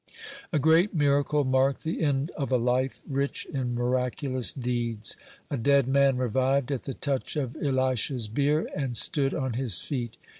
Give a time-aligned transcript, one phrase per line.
[0.49, 5.15] (20) A great miracle marked the end of a life rich in miraculous deeds:
[5.51, 10.17] a dead man revived at the touch of Elisha's bier, and stood on his feet.